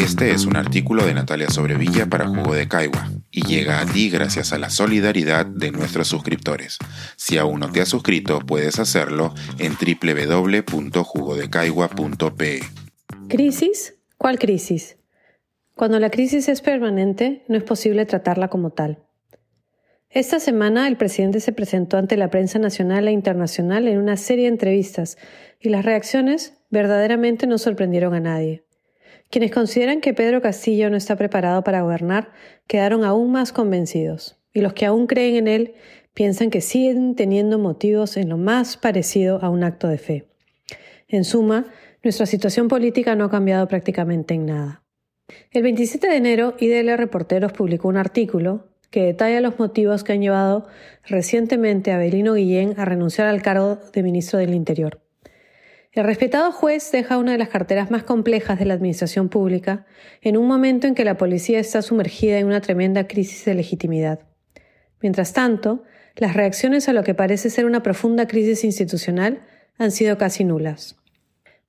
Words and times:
Este 0.00 0.30
es 0.30 0.46
un 0.46 0.56
artículo 0.56 1.04
de 1.04 1.12
Natalia 1.12 1.50
Sobrevilla 1.50 2.06
para 2.06 2.26
Jugo 2.26 2.54
de 2.54 2.66
Caigua 2.66 3.10
y 3.30 3.42
llega 3.42 3.82
a 3.82 3.86
ti 3.86 4.08
gracias 4.08 4.54
a 4.54 4.58
la 4.58 4.70
solidaridad 4.70 5.44
de 5.44 5.72
nuestros 5.72 6.08
suscriptores. 6.08 6.78
Si 7.16 7.36
aún 7.36 7.60
no 7.60 7.70
te 7.70 7.82
has 7.82 7.90
suscrito, 7.90 8.40
puedes 8.40 8.78
hacerlo 8.78 9.34
en 9.58 9.74
www.jugodecaigua.pe. 9.74 12.60
¿Crisis? 13.28 13.98
¿Cuál 14.16 14.38
crisis? 14.38 14.96
Cuando 15.74 16.00
la 16.00 16.08
crisis 16.08 16.48
es 16.48 16.62
permanente, 16.62 17.44
no 17.48 17.58
es 17.58 17.62
posible 17.62 18.06
tratarla 18.06 18.48
como 18.48 18.70
tal. 18.70 19.04
Esta 20.08 20.40
semana 20.40 20.88
el 20.88 20.96
presidente 20.96 21.40
se 21.40 21.52
presentó 21.52 21.98
ante 21.98 22.16
la 22.16 22.30
prensa 22.30 22.58
nacional 22.58 23.06
e 23.06 23.12
internacional 23.12 23.86
en 23.86 23.98
una 23.98 24.16
serie 24.16 24.44
de 24.44 24.52
entrevistas 24.52 25.18
y 25.60 25.68
las 25.68 25.84
reacciones 25.84 26.54
verdaderamente 26.70 27.46
no 27.46 27.58
sorprendieron 27.58 28.14
a 28.14 28.20
nadie. 28.20 28.64
Quienes 29.30 29.52
consideran 29.52 30.00
que 30.00 30.12
Pedro 30.12 30.42
Castillo 30.42 30.90
no 30.90 30.96
está 30.96 31.14
preparado 31.14 31.62
para 31.62 31.82
gobernar 31.82 32.32
quedaron 32.66 33.04
aún 33.04 33.30
más 33.30 33.52
convencidos, 33.52 34.40
y 34.52 34.60
los 34.60 34.72
que 34.72 34.86
aún 34.86 35.06
creen 35.06 35.36
en 35.36 35.46
él 35.48 35.74
piensan 36.14 36.50
que 36.50 36.60
siguen 36.60 37.14
teniendo 37.14 37.56
motivos 37.58 38.16
en 38.16 38.28
lo 38.28 38.36
más 38.36 38.76
parecido 38.76 39.38
a 39.42 39.48
un 39.48 39.62
acto 39.62 39.86
de 39.86 39.98
fe. 39.98 40.24
En 41.06 41.22
suma, 41.22 41.66
nuestra 42.02 42.26
situación 42.26 42.66
política 42.66 43.14
no 43.14 43.24
ha 43.24 43.30
cambiado 43.30 43.68
prácticamente 43.68 44.34
en 44.34 44.46
nada. 44.46 44.82
El 45.52 45.62
27 45.62 46.08
de 46.08 46.16
enero, 46.16 46.56
IDL 46.58 46.96
Reporteros 46.96 47.52
publicó 47.52 47.86
un 47.86 47.98
artículo 47.98 48.66
que 48.90 49.04
detalla 49.04 49.40
los 49.40 49.60
motivos 49.60 50.02
que 50.02 50.12
han 50.12 50.22
llevado 50.22 50.66
recientemente 51.06 51.92
a 51.92 51.98
Belino 51.98 52.34
Guillén 52.34 52.74
a 52.78 52.84
renunciar 52.84 53.28
al 53.28 53.42
cargo 53.42 53.78
de 53.92 54.02
ministro 54.02 54.40
del 54.40 54.54
Interior. 54.54 55.00
El 55.92 56.04
respetado 56.04 56.52
juez 56.52 56.92
deja 56.92 57.18
una 57.18 57.32
de 57.32 57.38
las 57.38 57.48
carteras 57.48 57.90
más 57.90 58.04
complejas 58.04 58.60
de 58.60 58.64
la 58.64 58.74
administración 58.74 59.28
pública 59.28 59.86
en 60.22 60.36
un 60.36 60.46
momento 60.46 60.86
en 60.86 60.94
que 60.94 61.04
la 61.04 61.16
policía 61.16 61.58
está 61.58 61.82
sumergida 61.82 62.38
en 62.38 62.46
una 62.46 62.60
tremenda 62.60 63.08
crisis 63.08 63.44
de 63.44 63.54
legitimidad. 63.54 64.20
Mientras 65.02 65.32
tanto, 65.32 65.82
las 66.14 66.34
reacciones 66.34 66.88
a 66.88 66.92
lo 66.92 67.02
que 67.02 67.14
parece 67.14 67.50
ser 67.50 67.66
una 67.66 67.82
profunda 67.82 68.28
crisis 68.28 68.62
institucional 68.62 69.42
han 69.78 69.90
sido 69.90 70.16
casi 70.16 70.44
nulas. 70.44 70.96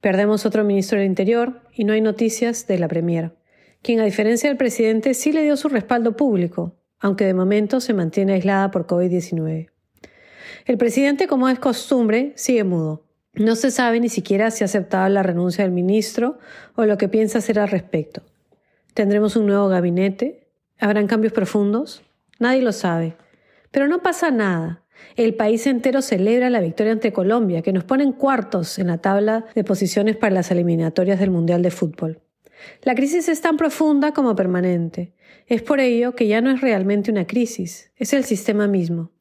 Perdemos 0.01 0.45
otro 0.45 0.63
ministro 0.63 0.99
del 0.99 1.07
Interior 1.07 1.61
y 1.73 1.83
no 1.83 1.93
hay 1.93 2.01
noticias 2.01 2.67
de 2.67 2.77
la 2.77 2.87
Premier, 2.87 3.35
quien 3.81 4.01
a 4.01 4.05
diferencia 4.05 4.49
del 4.49 4.57
presidente 4.57 5.15
sí 5.15 5.31
le 5.31 5.41
dio 5.41 5.57
su 5.57 5.67
respaldo 5.67 6.15
público, 6.15 6.75
aunque 6.99 7.25
de 7.25 7.33
momento 7.33 7.79
se 7.79 7.95
mantiene 7.95 8.33
aislada 8.33 8.69
por 8.69 8.85
COVID-19. 8.85 9.69
El 10.65 10.77
presidente, 10.77 11.25
como 11.25 11.49
es 11.49 11.57
costumbre, 11.57 12.33
sigue 12.35 12.63
mudo. 12.63 13.10
No 13.33 13.55
se 13.55 13.71
sabe 13.71 13.99
ni 13.99 14.09
siquiera 14.09 14.51
si 14.51 14.63
ha 14.63 14.65
aceptado 14.65 15.07
la 15.09 15.23
renuncia 15.23 15.63
del 15.63 15.71
ministro 15.71 16.37
o 16.75 16.85
lo 16.85 16.97
que 16.97 17.07
piensa 17.07 17.37
hacer 17.39 17.59
al 17.59 17.69
respecto. 17.69 18.23
¿Tendremos 18.93 19.35
un 19.37 19.45
nuevo 19.45 19.69
gabinete? 19.69 20.47
¿Habrán 20.79 21.07
cambios 21.07 21.31
profundos? 21.31 22.03
Nadie 22.39 22.61
lo 22.61 22.73
sabe. 22.73 23.15
Pero 23.71 23.87
no 23.87 24.01
pasa 24.01 24.31
nada. 24.31 24.83
El 25.15 25.35
país 25.35 25.65
entero 25.65 26.01
celebra 26.01 26.49
la 26.49 26.59
victoria 26.59 26.91
ante 26.91 27.13
Colombia, 27.13 27.61
que 27.61 27.73
nos 27.73 27.85
pone 27.85 28.03
en 28.03 28.11
cuartos 28.11 28.77
en 28.79 28.87
la 28.87 28.97
tabla 28.97 29.45
de 29.55 29.63
posiciones 29.63 30.17
para 30.17 30.35
las 30.35 30.51
eliminatorias 30.51 31.19
del 31.19 31.31
Mundial 31.31 31.61
de 31.61 31.71
Fútbol. 31.71 32.19
La 32.83 32.95
crisis 32.95 33.29
es 33.29 33.41
tan 33.41 33.57
profunda 33.57 34.13
como 34.13 34.35
permanente. 34.35 35.13
Es 35.47 35.61
por 35.61 35.79
ello 35.79 36.15
que 36.15 36.27
ya 36.27 36.41
no 36.41 36.51
es 36.51 36.61
realmente 36.61 37.11
una 37.11 37.25
crisis, 37.25 37.91
es 37.95 38.13
el 38.13 38.25
sistema 38.25 38.67
mismo. 38.67 39.11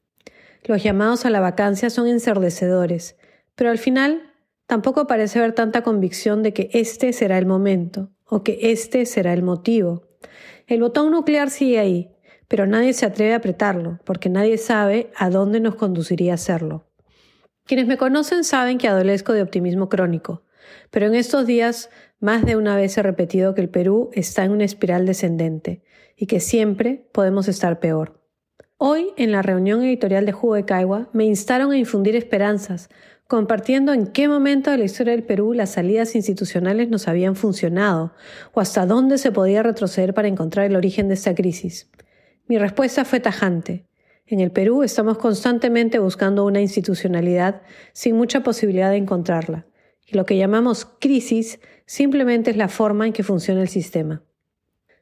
Los 0.65 0.83
llamados 0.83 1.25
a 1.25 1.31
la 1.31 1.41
vacancia 1.41 1.91
son 1.91 2.07
ensordecedores, 2.07 3.17
pero 3.55 3.71
al 3.71 3.79
final 3.79 4.33
tampoco 4.67 5.07
parece 5.07 5.39
haber 5.39 5.53
tanta 5.53 5.83
convicción 5.83 6.43
de 6.43 6.53
que 6.53 6.71
este 6.73 7.13
será 7.13 7.39
el 7.39 7.47
momento 7.47 8.11
o 8.25 8.43
que 8.43 8.59
este 8.63 9.07
será 9.07 9.33
el 9.33 9.43
motivo. 9.43 10.09
El 10.67 10.81
botón 10.81 11.11
nuclear 11.11 11.51
sigue 11.51 11.79
ahí, 11.79 12.11
pero 12.47 12.67
nadie 12.67 12.93
se 12.93 13.07
atreve 13.07 13.33
a 13.33 13.37
apretarlo, 13.37 13.99
porque 14.05 14.29
nadie 14.29 14.59
sabe 14.59 15.11
a 15.17 15.31
dónde 15.31 15.61
nos 15.61 15.75
conduciría 15.75 16.35
hacerlo. 16.35 16.87
Quienes 17.65 17.87
me 17.87 17.97
conocen 17.97 18.45
saben 18.45 18.79
que 18.79 18.89
adolezco 18.89 19.33
de 19.33 19.43
optimismo 19.43 19.89
crónico, 19.89 20.43
pero 20.91 21.07
en 21.07 21.15
estos 21.15 21.47
días 21.47 21.91
más 22.19 22.45
de 22.45 22.57
una 22.57 22.77
vez 22.77 22.97
he 22.99 23.03
repetido 23.03 23.55
que 23.55 23.63
el 23.63 23.69
Perú 23.69 24.11
está 24.13 24.45
en 24.45 24.53
una 24.53 24.65
espiral 24.65 25.07
descendente 25.07 25.83
y 26.17 26.27
que 26.27 26.41
siempre 26.41 27.09
podemos 27.13 27.49
estar 27.49 27.81
peor. 27.81 28.20
Hoy, 28.83 29.13
en 29.19 29.31
la 29.31 29.43
reunión 29.43 29.83
editorial 29.83 30.25
de 30.25 30.33
Jugo 30.33 30.55
de 30.55 30.65
Caigua, 30.65 31.11
me 31.13 31.27
instaron 31.27 31.71
a 31.71 31.77
infundir 31.77 32.17
esperanzas 32.17 32.89
compartiendo 33.27 33.93
en 33.93 34.07
qué 34.07 34.27
momento 34.27 34.71
de 34.71 34.79
la 34.79 34.85
historia 34.85 35.13
del 35.13 35.23
Perú 35.23 35.53
las 35.53 35.73
salidas 35.73 36.15
institucionales 36.15 36.89
nos 36.89 37.07
habían 37.07 37.37
funcionado 37.37 38.15
o 38.55 38.61
hasta 38.61 38.87
dónde 38.87 39.19
se 39.19 39.33
podía 39.33 39.63
retroceder 39.63 40.15
para 40.15 40.29
encontrar 40.29 40.65
el 40.65 40.77
origen 40.77 41.09
de 41.09 41.15
esta 41.15 41.35
crisis. 41.35 41.91
Mi 42.47 42.57
respuesta 42.57 43.05
fue 43.05 43.21
tajante. 43.21 43.85
En 44.25 44.41
el 44.41 44.51
Perú 44.51 44.83
estamos 44.83 45.19
constantemente 45.19 45.99
buscando 45.99 46.47
una 46.47 46.63
institucionalidad 46.63 47.61
sin 47.93 48.17
mucha 48.17 48.43
posibilidad 48.43 48.89
de 48.89 48.97
encontrarla, 48.97 49.67
y 50.07 50.17
lo 50.17 50.25
que 50.25 50.39
llamamos 50.39 50.87
crisis 50.87 51.61
simplemente 51.85 52.51
es 52.51 52.57
la 52.57 52.69
forma 52.69 53.07
en 53.07 53.13
que 53.13 53.25
funciona 53.25 53.61
el 53.61 53.69
sistema. 53.69 54.23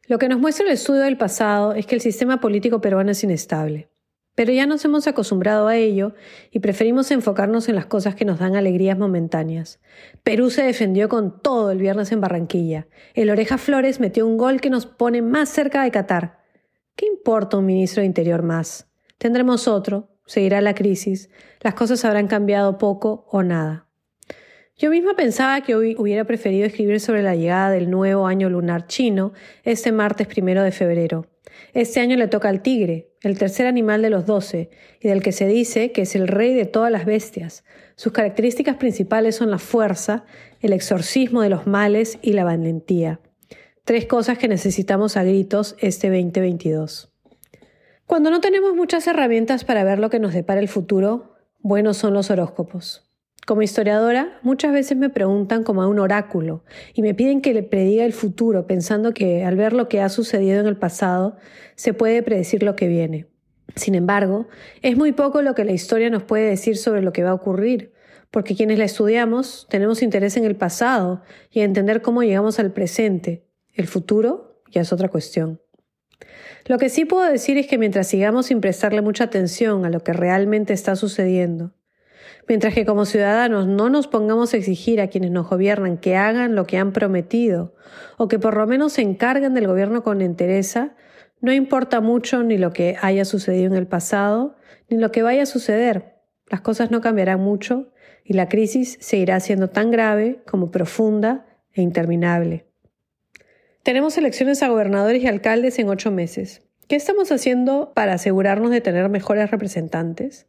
Lo 0.08 0.18
que 0.18 0.30
nos 0.30 0.40
muestra 0.40 0.64
el 0.64 0.72
estudio 0.72 1.02
del 1.02 1.18
pasado 1.18 1.74
es 1.74 1.84
que 1.84 1.94
el 1.94 2.00
sistema 2.00 2.40
político 2.40 2.80
peruano 2.80 3.10
es 3.10 3.22
inestable. 3.22 3.90
Pero 4.34 4.52
ya 4.52 4.64
nos 4.64 4.82
hemos 4.86 5.06
acostumbrado 5.06 5.68
a 5.68 5.76
ello 5.76 6.14
y 6.50 6.60
preferimos 6.60 7.10
enfocarnos 7.10 7.68
en 7.68 7.74
las 7.74 7.84
cosas 7.84 8.14
que 8.14 8.24
nos 8.24 8.38
dan 8.38 8.56
alegrías 8.56 8.96
momentáneas. 8.96 9.80
Perú 10.22 10.48
se 10.48 10.62
defendió 10.62 11.10
con 11.10 11.42
todo 11.42 11.70
el 11.72 11.78
viernes 11.78 12.10
en 12.10 12.22
Barranquilla. 12.22 12.86
El 13.12 13.28
Oreja 13.28 13.58
Flores 13.58 14.00
metió 14.00 14.26
un 14.26 14.38
gol 14.38 14.62
que 14.62 14.70
nos 14.70 14.86
pone 14.86 15.20
más 15.20 15.50
cerca 15.50 15.82
de 15.82 15.90
Qatar. 15.90 16.38
¿Qué 16.96 17.04
importa 17.04 17.58
un 17.58 17.66
ministro 17.66 18.00
de 18.00 18.06
Interior 18.06 18.42
más? 18.42 18.88
Tendremos 19.18 19.68
otro, 19.68 20.08
seguirá 20.24 20.62
la 20.62 20.74
crisis, 20.74 21.28
las 21.60 21.74
cosas 21.74 22.02
habrán 22.06 22.28
cambiado 22.28 22.78
poco 22.78 23.26
o 23.30 23.42
nada. 23.42 23.87
Yo 24.78 24.90
misma 24.90 25.14
pensaba 25.14 25.60
que 25.62 25.74
hoy 25.74 25.96
hubiera 25.98 26.22
preferido 26.22 26.64
escribir 26.64 27.00
sobre 27.00 27.24
la 27.24 27.34
llegada 27.34 27.72
del 27.72 27.90
nuevo 27.90 28.28
año 28.28 28.48
lunar 28.48 28.86
chino 28.86 29.32
este 29.64 29.90
martes 29.90 30.28
primero 30.28 30.62
de 30.62 30.70
febrero. 30.70 31.26
Este 31.74 31.98
año 31.98 32.16
le 32.16 32.28
toca 32.28 32.48
al 32.48 32.62
tigre, 32.62 33.10
el 33.22 33.36
tercer 33.38 33.66
animal 33.66 34.02
de 34.02 34.10
los 34.10 34.24
doce, 34.24 34.70
y 35.00 35.08
del 35.08 35.20
que 35.20 35.32
se 35.32 35.48
dice 35.48 35.90
que 35.90 36.02
es 36.02 36.14
el 36.14 36.28
rey 36.28 36.54
de 36.54 36.64
todas 36.64 36.92
las 36.92 37.06
bestias. 37.06 37.64
Sus 37.96 38.12
características 38.12 38.76
principales 38.76 39.34
son 39.34 39.50
la 39.50 39.58
fuerza, 39.58 40.24
el 40.60 40.72
exorcismo 40.72 41.42
de 41.42 41.48
los 41.48 41.66
males 41.66 42.20
y 42.22 42.34
la 42.34 42.44
valentía. 42.44 43.18
Tres 43.82 44.06
cosas 44.06 44.38
que 44.38 44.46
necesitamos 44.46 45.16
a 45.16 45.24
gritos 45.24 45.74
este 45.80 46.08
2022. 46.08 47.12
Cuando 48.06 48.30
no 48.30 48.40
tenemos 48.40 48.76
muchas 48.76 49.08
herramientas 49.08 49.64
para 49.64 49.82
ver 49.82 49.98
lo 49.98 50.08
que 50.08 50.20
nos 50.20 50.34
depara 50.34 50.60
el 50.60 50.68
futuro, 50.68 51.34
buenos 51.58 51.96
son 51.96 52.14
los 52.14 52.30
horóscopos. 52.30 53.07
Como 53.48 53.62
historiadora, 53.62 54.38
muchas 54.42 54.74
veces 54.74 54.98
me 54.98 55.08
preguntan 55.08 55.64
como 55.64 55.80
a 55.80 55.88
un 55.88 55.98
oráculo 56.00 56.64
y 56.92 57.00
me 57.00 57.14
piden 57.14 57.40
que 57.40 57.54
le 57.54 57.62
prediga 57.62 58.04
el 58.04 58.12
futuro, 58.12 58.66
pensando 58.66 59.14
que 59.14 59.42
al 59.42 59.56
ver 59.56 59.72
lo 59.72 59.88
que 59.88 60.02
ha 60.02 60.10
sucedido 60.10 60.60
en 60.60 60.66
el 60.66 60.76
pasado, 60.76 61.38
se 61.74 61.94
puede 61.94 62.22
predecir 62.22 62.62
lo 62.62 62.76
que 62.76 62.88
viene. 62.88 63.24
Sin 63.74 63.94
embargo, 63.94 64.48
es 64.82 64.98
muy 64.98 65.12
poco 65.12 65.40
lo 65.40 65.54
que 65.54 65.64
la 65.64 65.72
historia 65.72 66.10
nos 66.10 66.24
puede 66.24 66.44
decir 66.44 66.76
sobre 66.76 67.00
lo 67.00 67.14
que 67.14 67.22
va 67.22 67.30
a 67.30 67.34
ocurrir, 67.34 67.94
porque 68.30 68.54
quienes 68.54 68.76
la 68.76 68.84
estudiamos 68.84 69.66
tenemos 69.70 70.02
interés 70.02 70.36
en 70.36 70.44
el 70.44 70.54
pasado 70.54 71.22
y 71.50 71.60
en 71.60 71.70
entender 71.70 72.02
cómo 72.02 72.22
llegamos 72.22 72.58
al 72.58 72.70
presente. 72.72 73.46
El 73.72 73.86
futuro 73.86 74.60
ya 74.70 74.82
es 74.82 74.92
otra 74.92 75.08
cuestión. 75.08 75.58
Lo 76.66 76.76
que 76.76 76.90
sí 76.90 77.06
puedo 77.06 77.24
decir 77.24 77.56
es 77.56 77.66
que 77.66 77.78
mientras 77.78 78.08
sigamos 78.08 78.44
sin 78.44 78.60
prestarle 78.60 79.00
mucha 79.00 79.24
atención 79.24 79.86
a 79.86 79.88
lo 79.88 80.00
que 80.00 80.12
realmente 80.12 80.74
está 80.74 80.96
sucediendo, 80.96 81.72
Mientras 82.48 82.72
que 82.72 82.86
como 82.86 83.04
ciudadanos 83.04 83.66
no 83.66 83.90
nos 83.90 84.08
pongamos 84.08 84.54
a 84.54 84.56
exigir 84.56 85.02
a 85.02 85.08
quienes 85.08 85.30
nos 85.30 85.48
gobiernan 85.48 85.98
que 85.98 86.16
hagan 86.16 86.54
lo 86.54 86.66
que 86.66 86.78
han 86.78 86.92
prometido 86.92 87.74
o 88.16 88.26
que 88.26 88.38
por 88.38 88.56
lo 88.56 88.66
menos 88.66 88.94
se 88.94 89.02
encarguen 89.02 89.52
del 89.52 89.66
gobierno 89.66 90.02
con 90.02 90.22
entereza, 90.22 90.94
no 91.40 91.52
importa 91.52 92.00
mucho 92.00 92.42
ni 92.42 92.56
lo 92.56 92.72
que 92.72 92.96
haya 93.02 93.26
sucedido 93.26 93.66
en 93.66 93.78
el 93.78 93.86
pasado, 93.86 94.56
ni 94.88 94.96
lo 94.96 95.12
que 95.12 95.22
vaya 95.22 95.42
a 95.42 95.46
suceder. 95.46 96.14
Las 96.48 96.62
cosas 96.62 96.90
no 96.90 97.02
cambiarán 97.02 97.40
mucho 97.40 97.92
y 98.24 98.32
la 98.32 98.48
crisis 98.48 98.96
seguirá 99.00 99.38
siendo 99.40 99.68
tan 99.68 99.90
grave 99.90 100.42
como 100.46 100.70
profunda 100.70 101.46
e 101.74 101.82
interminable. 101.82 102.66
Tenemos 103.82 104.16
elecciones 104.16 104.62
a 104.62 104.68
gobernadores 104.68 105.22
y 105.22 105.26
alcaldes 105.26 105.78
en 105.78 105.90
ocho 105.90 106.10
meses. 106.10 106.62
¿Qué 106.88 106.96
estamos 106.96 107.30
haciendo 107.30 107.92
para 107.94 108.14
asegurarnos 108.14 108.70
de 108.70 108.80
tener 108.80 109.08
mejores 109.10 109.50
representantes? 109.50 110.46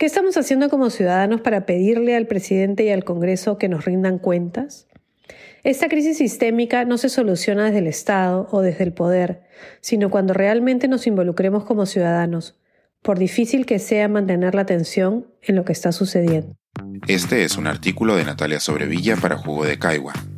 ¿Qué 0.00 0.06
estamos 0.06 0.38
haciendo 0.38 0.70
como 0.70 0.88
ciudadanos 0.88 1.42
para 1.42 1.66
pedirle 1.66 2.16
al 2.16 2.26
presidente 2.26 2.84
y 2.84 2.88
al 2.88 3.04
Congreso 3.04 3.58
que 3.58 3.68
nos 3.68 3.84
rindan 3.84 4.18
cuentas? 4.18 4.88
Esta 5.62 5.90
crisis 5.90 6.16
sistémica 6.16 6.86
no 6.86 6.96
se 6.96 7.10
soluciona 7.10 7.66
desde 7.66 7.80
el 7.80 7.86
Estado 7.86 8.48
o 8.50 8.62
desde 8.62 8.84
el 8.84 8.94
poder, 8.94 9.42
sino 9.82 10.08
cuando 10.08 10.32
realmente 10.32 10.88
nos 10.88 11.06
involucremos 11.06 11.64
como 11.64 11.84
ciudadanos, 11.84 12.58
por 13.02 13.18
difícil 13.18 13.66
que 13.66 13.78
sea 13.78 14.08
mantener 14.08 14.54
la 14.54 14.62
atención 14.62 15.26
en 15.42 15.56
lo 15.56 15.66
que 15.66 15.72
está 15.72 15.92
sucediendo. 15.92 16.56
Este 17.06 17.44
es 17.44 17.58
un 17.58 17.66
artículo 17.66 18.16
de 18.16 18.24
Natalia 18.24 18.58
Sobrevilla 18.58 19.16
para 19.16 19.36
Jugo 19.36 19.66
de 19.66 19.78
Caigua 19.78 20.14